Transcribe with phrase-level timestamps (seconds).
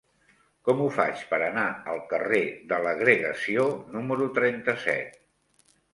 [0.67, 3.67] Com ho faig per anar al carrer de l'Agregació
[3.97, 5.21] número trenta-set?